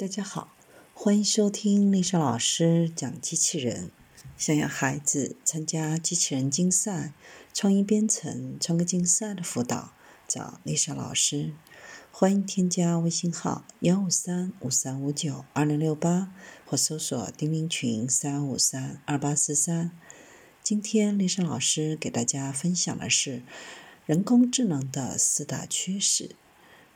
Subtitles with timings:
[0.00, 0.56] 大家好，
[0.94, 3.90] 欢迎收听丽莎老师讲机器人。
[4.34, 7.12] 想要孩子参加机器人竞赛、
[7.52, 9.92] 创意编程、创客竞赛的辅导，
[10.26, 11.52] 找丽莎老师。
[12.10, 16.32] 欢迎添加微信号幺五三五三五九二零六八，
[16.64, 19.90] 或搜索钉钉群三五三二八四三。
[20.62, 23.42] 今天丽莎老师给大家分享的是
[24.06, 26.30] 人工智能的四大趋势。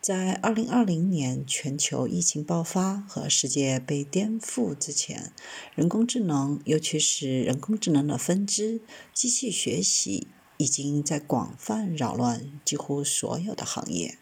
[0.00, 5.30] 在二零二零年全球疫情爆发和世界被颠覆之前，
[5.74, 8.80] 人工智能，尤其是人工智能的分支——
[9.12, 14.16] 机器学习，已经在广泛扰乱几乎所有的行业。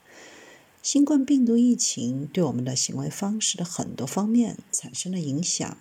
[0.82, 5.78] 新冠病毒疫情对我们的行为方式的很多方面产生了影响，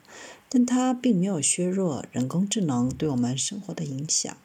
[0.48, 4.38] 但它并没有削弱人工智能对我们生活的影响。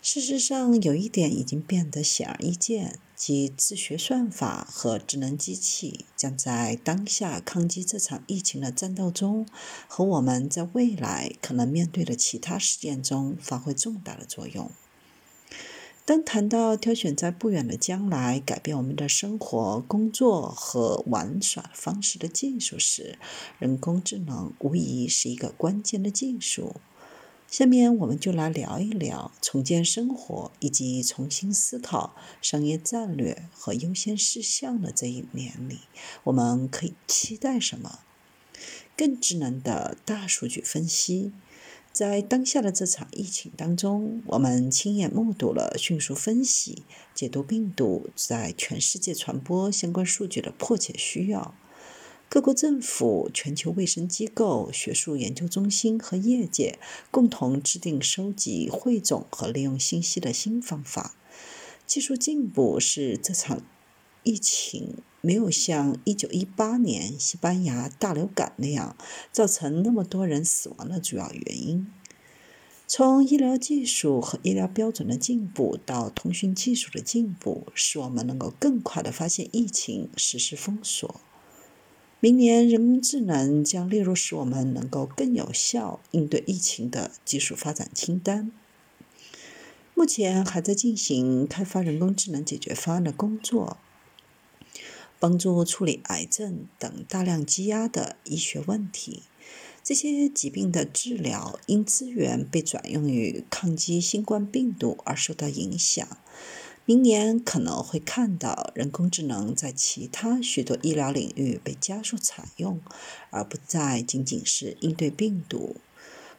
[0.00, 2.98] 事实上，有一点已经变得显而易见。
[3.16, 9.44] 即自学算法和智能机器将在当下抗击这场疫情的战斗中，
[9.88, 14.70] 和我们在未来可能面对的其他事件中发挥重大的作用。
[16.04, 23.18] 当谈到挑选在不远的将来改变我们的生活、工作和玩耍方式的技术时，
[23.58, 26.76] 人工智能无疑是一个关键的技术。
[27.50, 35.78] 下面我们就来聊一聊重建生活以及重新思考商业战略和优先事项的这一年里，
[36.24, 38.00] 我们可以期待什么？
[38.94, 41.32] 更智能的大数据分析，
[41.90, 46.82] 在当下的这场疫情当中，我们亲眼目睹了迅速分析、
[47.14, 51.54] 解读病毒在全世界传播相关数据的迫切需要。
[52.30, 56.78] 各国政府、全球卫生机构、学术研究中心和业界
[57.10, 61.14] 共同制定收集、汇总和利用信息的新方法。
[61.86, 63.62] 技术进步是这场
[64.24, 68.94] 疫情没有像1918年西班牙大流感那样
[69.32, 71.90] 造成那么多人死亡的主要原因。
[72.86, 81.22] 从医疗技术和医疗标准的进步到通讯技术的进步，使我们能够更快地发现疫情、实施封锁。
[82.20, 88.50] 明年，人工智能将列入使我们能够更有效应对疫情的技术发展清单。
[89.94, 93.76] 目前还在进行开发人工智能解决方案的工作，
[95.20, 99.22] 帮助处理癌症等大量积压的医学问题。
[99.84, 106.18] 这些疾病的治疗因资源被转用于抗击新冠病毒而受到影响。
[106.88, 112.80] 明年可能会看到人工智能在其他许多医疗领域被加速采用，
[113.28, 115.76] 而不再仅仅是应对病毒。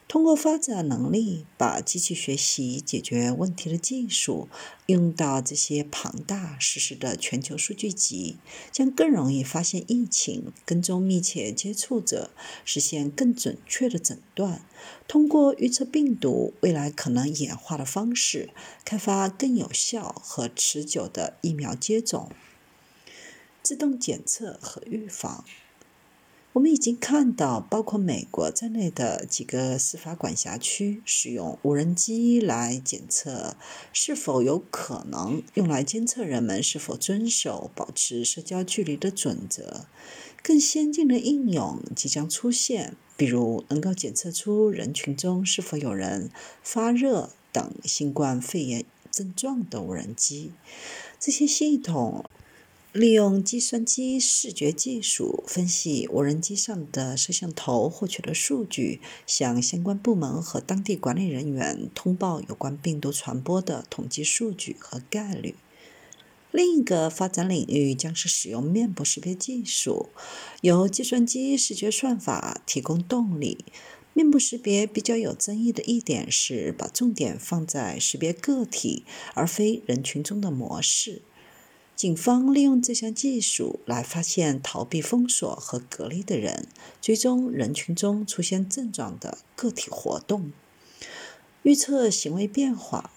[0.09, 4.49] 通过发展能力，把机器学习解决问题的技术
[4.87, 8.37] 用到这些庞大实时的全球数据集，
[8.71, 12.31] 将更容易发现疫情、跟踪密切接触者，
[12.65, 14.65] 实现更准确的诊断。
[15.07, 18.49] 通过预测病毒未来可能演化的方式，
[18.83, 22.31] 开发更有效和持久的疫苗接种、
[23.61, 25.45] 自动检测和预防。
[26.59, 33.55] 我们已经看到，包括美国在内的几个司法管辖区使用无人机来检测
[33.93, 39.85] 是否有可能用来监测人们是否遵守保持社交距离的准则。
[40.43, 46.29] 更先进的应用即将出现，比如能够检测出人群中是否有人
[46.61, 50.51] 发热等新冠肺炎症状的无人机。
[51.17, 52.25] 这些系统。
[52.91, 65.53] 利用计算机视觉技术分析无人机上的摄像头获取的数据，向相关部门和当地管理人员通报有关病毒传播的统计数据和概率。
[66.49, 70.09] 另一个发展领域将是使用面部识别技术，
[70.61, 73.65] 由计算机视觉算法提供动力。
[74.13, 81.21] 面部识别比较有争议的一点是，把重点放在识别个体而非人群中的模式。
[81.99, 86.65] 警方利用这项技术来发现逃避封锁和隔离的人，
[87.01, 90.53] 追踪人群中出现症状的个体活动，
[91.63, 93.11] 预测行为变化。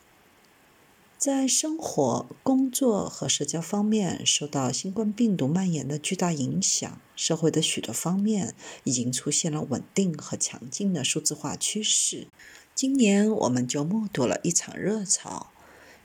[1.17, 8.53] 在生活、工作和社交方面受到新冠病毒蔓延的巨大影响，社会的许多方面
[8.83, 12.27] 已经出现了稳定和强劲的数字化趋势。
[12.75, 15.52] 今年我们就目睹了一场热潮。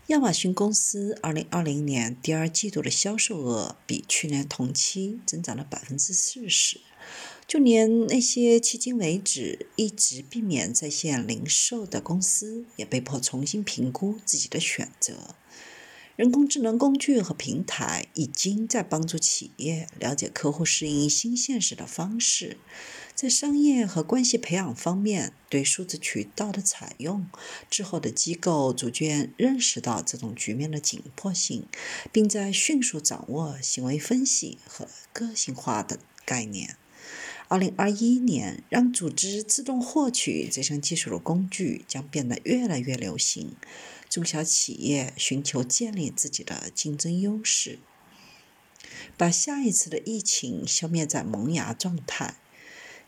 [0.07, 6.79] 亚马逊公司2020年第二季度的销售额比去年同期增长了百分之四十，
[7.45, 15.35] 就连那些迄今为止一直避免在线零售的公司，也被迫重新评估自己的选择。
[16.17, 22.57] 人工智能工具和平台已经在帮助企业了解客户适应新现实的方式，
[23.13, 27.27] 在商业和关系培养方面对数字渠道的采用。
[27.69, 31.67] 之后的机构逐渐认识到这种局面的紧迫性，
[32.11, 36.77] 并在迅速掌握行为分析和个性化的概念。
[37.47, 43.51] 二零二一年，让组织自动获取这项技术的工具将变得越来越流行。
[44.09, 47.79] 中小企业寻求建立自己的竞争优势，
[49.17, 52.35] 把下一次的疫情消灭在萌芽状态。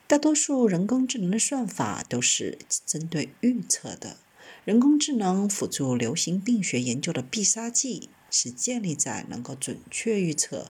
[0.08, 4.18] 大多数人工智能的算法都是针对预测的。
[4.66, 10.68] 人工智能辅助流行病学研究的必杀技是建立在能够准确预测。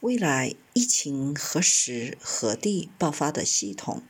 [0.00, 4.02] 未来疫情何时何地爆发的系统，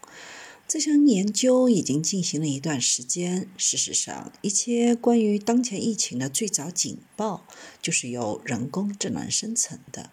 [0.72, 3.48] 这项研究已经进行了一段时间。
[3.56, 7.44] 事实上，一切关于当前疫情的最早警报
[7.82, 10.12] 就是由人工智能生成的。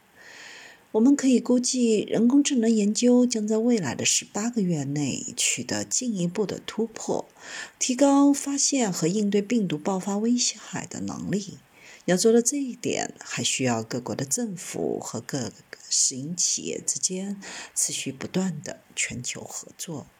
[0.93, 7.29] 我们可以估计，人工智能研究将在未来的十八个月内取得进一步的突破，
[7.77, 10.57] 提高发现和应对病毒爆发威胁
[10.89, 11.59] 的能力。
[12.05, 15.37] 要做到这一点，还需要各国的政府和各
[15.69, 17.39] 个私营企业之间
[17.75, 20.07] 持续不断的全球合作。